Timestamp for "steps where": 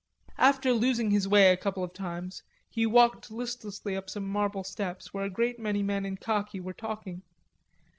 4.63-5.25